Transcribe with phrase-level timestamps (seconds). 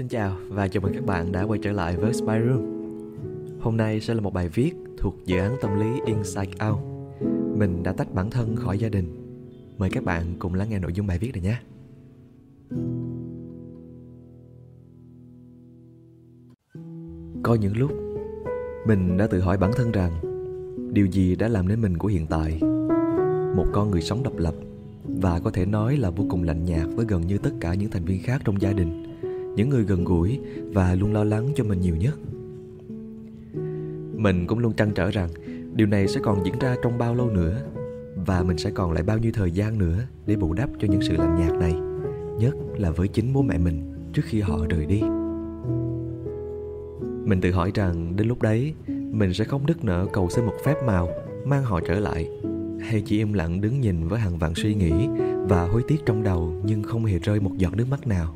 [0.00, 2.62] Xin chào và chào mừng các bạn đã quay trở lại với Spy Room.
[3.60, 6.78] Hôm nay sẽ là một bài viết thuộc dự án tâm lý Inside Out.
[7.56, 9.06] Mình đã tách bản thân khỏi gia đình.
[9.78, 11.56] Mời các bạn cùng lắng nghe nội dung bài viết này nhé.
[17.42, 17.90] Có những lúc,
[18.86, 20.20] mình đã tự hỏi bản thân rằng
[20.92, 22.58] điều gì đã làm nên mình của hiện tại.
[23.56, 24.54] Một con người sống độc lập
[25.04, 27.90] và có thể nói là vô cùng lạnh nhạt với gần như tất cả những
[27.90, 29.09] thành viên khác trong gia đình
[29.56, 30.40] những người gần gũi
[30.72, 32.18] và luôn lo lắng cho mình nhiều nhất.
[34.16, 35.28] Mình cũng luôn trăn trở rằng
[35.74, 37.62] điều này sẽ còn diễn ra trong bao lâu nữa
[38.26, 41.02] và mình sẽ còn lại bao nhiêu thời gian nữa để bù đắp cho những
[41.02, 41.74] sự lạnh nhạt này,
[42.38, 45.00] nhất là với chính bố mẹ mình trước khi họ rời đi.
[47.24, 50.54] Mình tự hỏi rằng đến lúc đấy, mình sẽ không đứt nở cầu xin một
[50.64, 51.08] phép màu
[51.44, 52.28] mang họ trở lại,
[52.80, 55.08] hay chỉ im lặng đứng nhìn với hàng vạn suy nghĩ
[55.48, 58.34] và hối tiếc trong đầu nhưng không hề rơi một giọt nước mắt nào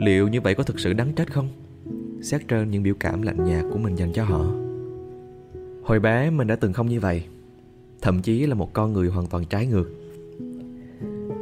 [0.00, 1.48] liệu như vậy có thực sự đáng trách không?
[2.22, 4.44] Xét trên những biểu cảm lạnh nhạt của mình dành cho họ.
[5.82, 7.24] Hồi bé mình đã từng không như vậy,
[8.00, 9.90] thậm chí là một con người hoàn toàn trái ngược.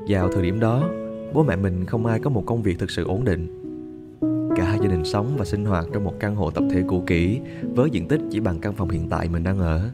[0.08, 0.90] Vào thời điểm đó,
[1.32, 3.48] bố mẹ mình không ai có một công việc thực sự ổn định.
[4.56, 7.40] Cả gia đình sống và sinh hoạt trong một căn hộ tập thể cũ kỹ
[7.74, 9.90] với diện tích chỉ bằng căn phòng hiện tại mình đang ở.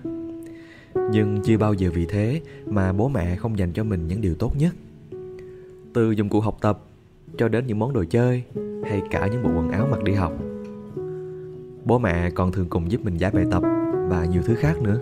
[1.13, 4.35] Nhưng chưa bao giờ vì thế mà bố mẹ không dành cho mình những điều
[4.35, 4.75] tốt nhất.
[5.93, 6.85] Từ dụng cụ học tập
[7.37, 8.43] cho đến những món đồ chơi
[8.85, 10.33] hay cả những bộ quần áo mặc đi học.
[11.85, 13.63] Bố mẹ còn thường cùng giúp mình giải bài tập
[14.09, 15.01] và nhiều thứ khác nữa.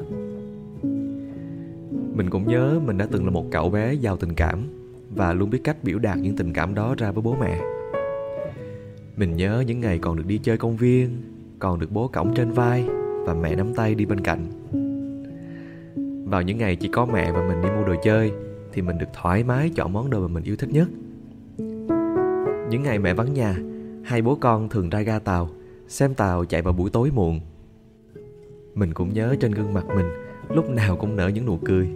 [2.14, 4.58] Mình cũng nhớ mình đã từng là một cậu bé giàu tình cảm
[5.14, 7.61] và luôn biết cách biểu đạt những tình cảm đó ra với bố mẹ.
[9.17, 11.22] Mình nhớ những ngày còn được đi chơi công viên,
[11.58, 12.84] còn được bố cõng trên vai
[13.24, 14.46] và mẹ nắm tay đi bên cạnh.
[16.24, 18.33] Vào những ngày chỉ có mẹ và mình đi mua đồ chơi
[18.72, 20.89] thì mình được thoải mái chọn món đồ mà mình yêu thích nhất
[22.73, 23.56] những ngày mẹ vắng nhà,
[24.05, 25.51] hai bố con thường ra ga tàu,
[25.89, 27.41] xem tàu chạy vào buổi tối muộn.
[28.75, 30.06] Mình cũng nhớ trên gương mặt mình
[30.48, 31.89] lúc nào cũng nở những nụ cười,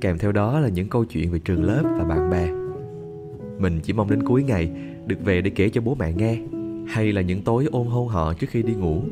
[0.00, 2.48] kèm theo đó là những câu chuyện về trường lớp và bạn bè.
[3.58, 4.70] Mình chỉ mong đến cuối ngày
[5.06, 6.38] được về để kể cho bố mẹ nghe,
[6.88, 9.02] hay là những tối ôm hôn họ trước khi đi ngủ.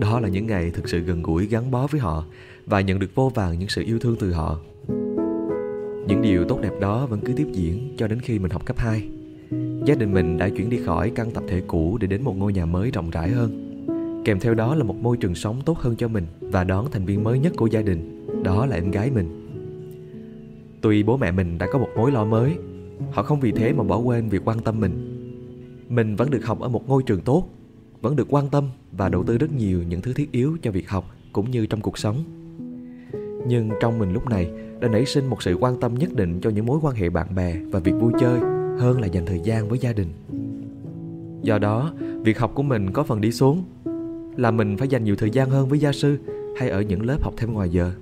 [0.00, 2.24] Đó là những ngày thực sự gần gũi gắn bó với họ
[2.66, 4.58] và nhận được vô vàng những sự yêu thương từ họ.
[6.06, 8.78] Những điều tốt đẹp đó vẫn cứ tiếp diễn cho đến khi mình học cấp
[8.78, 9.08] 2.
[9.84, 12.52] Gia đình mình đã chuyển đi khỏi căn tập thể cũ để đến một ngôi
[12.52, 13.68] nhà mới rộng rãi hơn.
[14.24, 17.04] Kèm theo đó là một môi trường sống tốt hơn cho mình và đón thành
[17.04, 19.48] viên mới nhất của gia đình, đó là em gái mình.
[20.80, 22.56] Tuy bố mẹ mình đã có một mối lo mới,
[23.12, 25.18] họ không vì thế mà bỏ quên việc quan tâm mình.
[25.88, 27.48] Mình vẫn được học ở một ngôi trường tốt,
[28.00, 30.90] vẫn được quan tâm và đầu tư rất nhiều những thứ thiết yếu cho việc
[30.90, 32.16] học cũng như trong cuộc sống.
[33.46, 36.50] Nhưng trong mình lúc này đã nảy sinh một sự quan tâm nhất định cho
[36.50, 39.68] những mối quan hệ bạn bè và việc vui chơi hơn là dành thời gian
[39.68, 40.08] với gia đình.
[41.42, 41.92] Do đó,
[42.24, 43.64] việc học của mình có phần đi xuống,
[44.36, 46.18] là mình phải dành nhiều thời gian hơn với gia sư
[46.56, 47.92] hay ở những lớp học thêm ngoài giờ.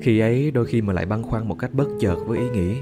[0.00, 2.76] Khi ấy, đôi khi mình lại băn khoăn một cách bất chợt với ý nghĩ,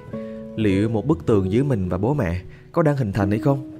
[0.56, 2.42] liệu một bức tường giữa mình và bố mẹ
[2.72, 3.70] có đang hình thành hay không?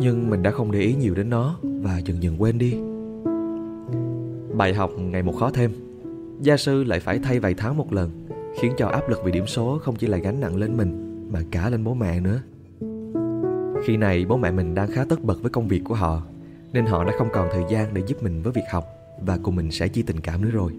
[0.00, 2.76] Nhưng mình đã không để ý nhiều đến nó và dần dần quên đi.
[4.56, 5.70] Bài học ngày một khó thêm,
[6.40, 8.10] gia sư lại phải thay vài tháng một lần,
[8.60, 11.40] khiến cho áp lực vì điểm số không chỉ là gánh nặng lên mình mà
[11.50, 12.42] cả lên bố mẹ nữa.
[13.84, 16.22] Khi này bố mẹ mình đang khá tất bật với công việc của họ,
[16.72, 18.84] nên họ đã không còn thời gian để giúp mình với việc học
[19.20, 20.72] và cùng mình sẽ chia tình cảm nữa rồi.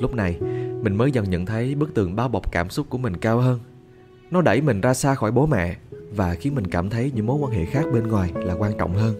[0.00, 0.40] Lúc này,
[0.82, 3.60] mình mới dần nhận thấy bức tường bao bọc cảm xúc của mình cao hơn.
[4.30, 5.76] Nó đẩy mình ra xa khỏi bố mẹ
[6.16, 8.94] và khiến mình cảm thấy những mối quan hệ khác bên ngoài là quan trọng
[8.94, 9.14] hơn.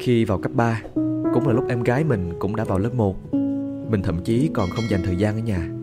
[0.00, 0.82] Khi vào cấp 3
[1.34, 3.16] cũng là lúc em gái mình cũng đã vào lớp 1
[3.90, 5.79] mình thậm chí còn không dành thời gian ở nhà.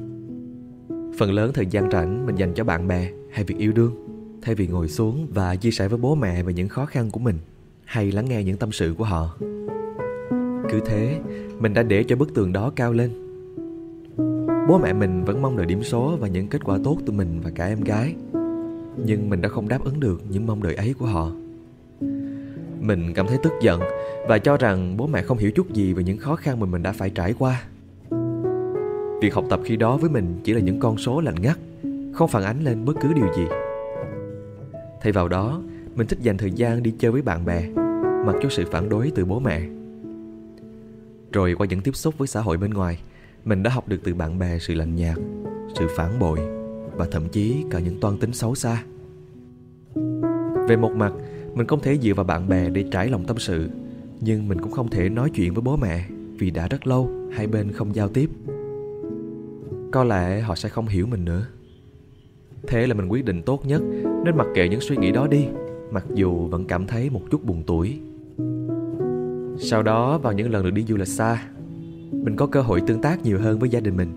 [1.18, 3.96] Phần lớn thời gian rảnh mình dành cho bạn bè hay việc yêu đương
[4.42, 7.20] Thay vì ngồi xuống và chia sẻ với bố mẹ về những khó khăn của
[7.20, 7.38] mình
[7.86, 9.38] Hay lắng nghe những tâm sự của họ.
[10.70, 11.20] Cứ thế,
[11.60, 13.12] mình đã để cho bức tường đó cao lên.
[14.68, 17.42] Bố mẹ mình vẫn mong đợi điểm số và những kết quả tốt từ mình
[17.44, 18.16] và cả em gái
[19.06, 21.32] Nhưng mình đã không đáp ứng được những mong đợi ấy của họ.
[22.80, 23.82] Mình cảm thấy tức giận
[24.28, 26.84] và cho rằng bố mẹ không hiểu chút gì về những khó khăn mà mình
[26.84, 27.64] đã phải trải qua.
[29.22, 31.58] Việc học tập khi đó với mình chỉ là những con số lạnh ngắt,
[32.14, 33.46] không phản ánh lên bất cứ điều gì.
[35.02, 35.62] Thay vào đó,
[35.96, 37.68] mình thích dành thời gian đi chơi với bạn bè,
[38.26, 39.62] mặc cho sự phản đối từ bố mẹ.
[41.34, 43.00] Rồi qua những tiếp xúc với xã hội bên ngoài,
[43.46, 45.18] mình đã học được từ bạn bè sự lạnh nhạt,
[45.76, 46.40] sự phản bội
[46.96, 48.84] và thậm chí cả những toan tính xấu xa.
[50.68, 51.14] Về một mặt,
[51.54, 53.70] mình không thể dựa vào bạn bè để trải lòng tâm sự,
[54.22, 56.06] nhưng mình cũng không thể nói chuyện với bố mẹ
[56.40, 58.30] vì đã rất lâu hai bên không giao tiếp
[59.92, 61.46] có lẽ họ sẽ không hiểu mình nữa.
[62.68, 63.82] Thế là mình quyết định tốt nhất
[64.26, 65.48] Nên mặc kệ những suy nghĩ đó đi,
[65.92, 68.00] Mặc dù vẫn cảm thấy một chút buồn tuổi
[69.60, 71.44] Sau đó, vào những lần được đi du lịch xa,
[72.12, 74.10] Mình có cơ hội tương tác nhiều hơn với gia đình mình.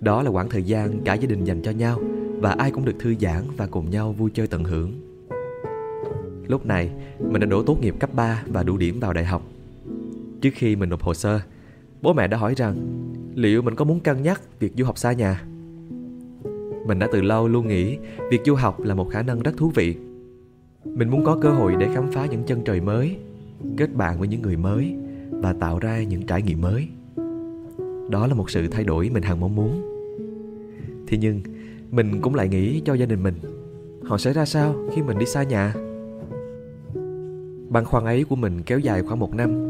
[0.00, 2.00] Đó là khoảng thời gian cả gia đình dành cho nhau
[2.40, 4.92] Và ai cũng được thư giãn và cùng nhau vui chơi tận hưởng.
[6.46, 9.42] Lúc này, mình đã đổ tốt nghiệp cấp 3 và đủ điểm vào đại học.
[10.40, 11.40] Trước khi mình nộp hồ sơ,
[12.02, 12.76] Bố mẹ đã hỏi rằng
[13.38, 15.42] Liệu mình có muốn cân nhắc việc du học xa nhà?
[16.86, 17.96] Mình đã từ lâu luôn nghĩ
[18.30, 19.96] Việc du học là một khả năng rất thú vị.
[20.84, 23.16] Mình muốn có cơ hội để khám phá những chân trời mới,
[23.76, 24.94] Kết bạn với những người mới
[25.30, 26.88] Và tạo ra những trải nghiệm mới.
[28.10, 29.82] Đó là một sự thay đổi mình hằng mong muốn.
[31.06, 31.40] Thế nhưng,
[31.90, 33.34] Mình cũng lại nghĩ cho gia đình mình,
[34.04, 35.74] Họ sẽ ra sao khi mình đi xa nhà?
[37.68, 39.67] Băn khoăn ấy của mình kéo dài khoảng một năm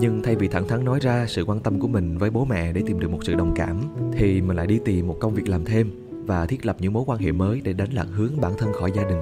[0.00, 2.72] nhưng thay vì thẳng thắn nói ra sự quan tâm của mình với bố mẹ
[2.72, 3.80] để tìm được một sự đồng cảm,
[4.12, 5.90] thì mình lại đi tìm một công việc làm thêm
[6.26, 8.92] và thiết lập những mối quan hệ mới để đánh lạc hướng bản thân khỏi
[8.94, 9.20] gia đình.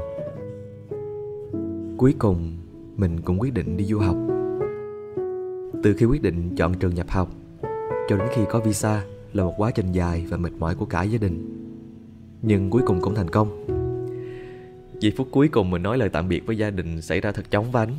[1.96, 2.56] Cuối cùng,
[2.96, 4.16] mình cũng quyết định đi du học.
[5.82, 7.30] Từ khi quyết định chọn trường nhập học,
[8.08, 11.02] cho đến khi có visa là một quá trình dài và mệt mỏi của cả
[11.02, 11.58] gia đình.
[12.42, 13.66] Nhưng cuối cùng cũng thành công.
[15.00, 17.50] Giây phút cuối cùng mình nói lời tạm biệt với gia đình xảy ra thật
[17.50, 17.90] chóng vánh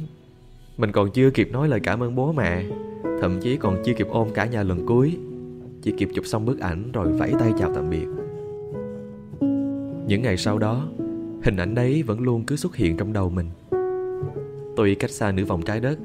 [0.78, 2.64] mình còn chưa kịp nói lời cảm ơn bố mẹ,
[3.22, 5.18] Thậm chí còn chưa kịp ôm cả nhà lần cuối.
[5.82, 8.06] Chỉ kịp chụp xong bức ảnh rồi vẫy tay chào tạm biệt.
[10.08, 10.88] Những ngày sau đó,
[11.44, 13.50] Hình ảnh đấy vẫn luôn cứ xuất hiện trong đầu mình.
[14.78, 16.00] Tuy cách xa nửa vòng trái đất,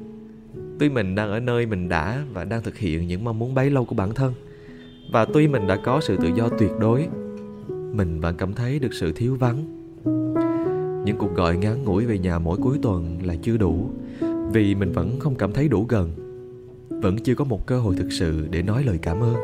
[0.79, 3.69] Tuy mình đang ở nơi mình đã và đang thực hiện những mong muốn bấy
[3.69, 4.33] lâu của bản thân,
[5.13, 7.07] Và tuy mình đã có sự tự do tuyệt đối,
[7.93, 9.57] Mình vẫn cảm thấy được sự thiếu vắng.
[11.05, 13.89] Những cuộc gọi ngắn ngủi về nhà mỗi cuối tuần là chưa đủ
[14.53, 16.11] vì mình vẫn không cảm thấy đủ gần
[16.89, 19.35] vẫn chưa có một cơ hội thực sự để nói lời cảm ơn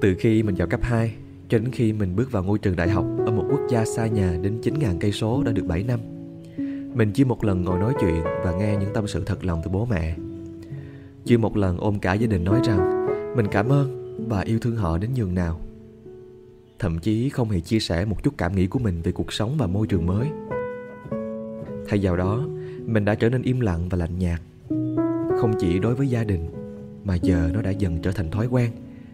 [0.00, 1.14] từ khi mình vào cấp 2
[1.48, 4.06] cho đến khi mình bước vào ngôi trường đại học ở một quốc gia xa
[4.06, 6.00] nhà đến 9.000 cây số đã được 7 năm.
[6.94, 9.70] Mình chưa một lần ngồi nói chuyện và nghe những tâm sự thật lòng từ
[9.70, 10.16] bố mẹ.
[11.24, 13.06] Chưa một lần ôm cả gia đình nói rằng
[13.36, 15.60] mình cảm ơn và yêu thương họ đến nhường nào.
[16.78, 19.56] Thậm chí không hề chia sẻ một chút cảm nghĩ của mình về cuộc sống
[19.58, 20.28] và môi trường mới.
[21.88, 22.46] Thay vào đó,
[22.86, 24.40] mình đã trở nên im lặng và lạnh nhạt.
[25.40, 26.48] Không chỉ đối với gia đình,
[27.04, 28.70] mà giờ nó đã dần trở thành thói quen,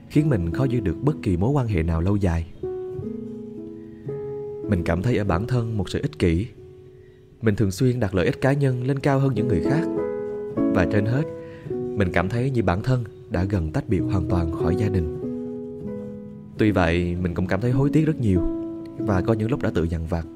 [0.08, 2.46] khiến mình khó giữ được bất kỳ mối quan hệ nào lâu dài.
[4.68, 6.46] Mình cảm thấy ở bản thân một sự ích kỷ.
[7.42, 9.84] Mình thường xuyên đặt lợi ích cá nhân lên cao hơn những người khác.
[10.56, 11.22] Và trên hết,
[11.70, 15.18] mình cảm thấy như bản thân đã gần tách biệt hoàn toàn khỏi gia đình.
[16.58, 18.40] Tuy vậy, mình cũng cảm thấy hối tiếc rất nhiều
[18.98, 20.26] và có những lúc đã tự dằn vặt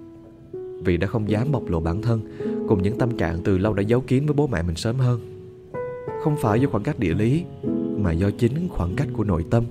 [0.84, 2.20] vì đã không dám bộc lộ bản thân
[2.68, 5.20] cùng những tâm trạng từ lâu đã giấu kín với bố mẹ mình sớm hơn.
[6.22, 7.44] Không phải do khoảng cách địa lý,
[7.98, 9.64] mà do chính khoảng cách của nội tâm.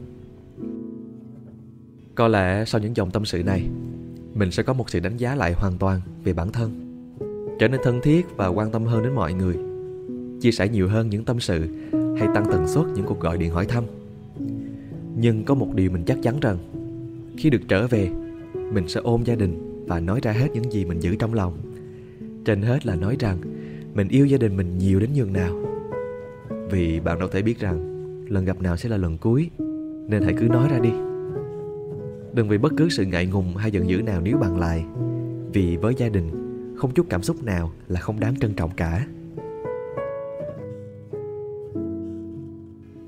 [2.15, 3.63] Có lẽ sau những dòng tâm sự này,
[4.33, 6.71] mình sẽ có một sự đánh giá lại hoàn toàn về bản thân.
[7.59, 9.55] Trở nên thân thiết và quan tâm hơn đến mọi người.
[10.41, 13.51] Chia sẻ nhiều hơn những tâm sự hay tăng tần suất những cuộc gọi điện
[13.51, 13.83] hỏi thăm.
[15.17, 16.57] Nhưng có một điều mình chắc chắn rằng,
[17.37, 18.09] khi được trở về,
[18.73, 21.57] mình sẽ ôm gia đình và nói ra hết những gì mình giữ trong lòng
[22.45, 23.37] trên hết là nói rằng
[23.93, 25.55] mình yêu gia đình mình nhiều đến nhường nào.
[26.69, 27.95] Vì bạn đâu thể biết rằng
[28.29, 29.49] lần gặp nào sẽ là lần cuối,
[30.09, 30.89] nên hãy cứ nói ra đi.
[32.33, 34.85] Đừng vì bất cứ sự ngại ngùng hay giận dữ nào níu bằng lại,
[35.53, 36.29] vì với gia đình,
[36.77, 39.07] không chút cảm xúc nào là không đáng trân trọng cả.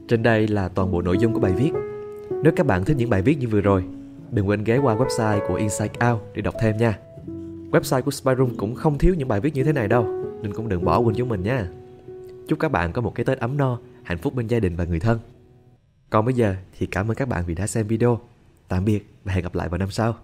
[0.08, 1.72] Trên đây là toàn bộ nội dung của bài viết.
[2.44, 3.84] Nếu các bạn thích những bài viết như vừa rồi,
[4.32, 7.00] đừng quên ghé qua website của Insight Out để đọc thêm nha.
[7.72, 10.04] Website của Spyroom cũng không thiếu những bài viết như thế này đâu.
[10.42, 11.68] Nên cũng đừng bỏ quên chúng mình nha.
[12.48, 14.84] Chúc các bạn có một cái Tết ấm no, hạnh phúc bên gia đình và
[14.84, 15.20] người thân.
[16.10, 18.20] Còn bây giờ thì cảm ơn các bạn vì đã xem video.
[18.68, 20.16] Tạm biệt và hẹn gặp lại vào năm sau.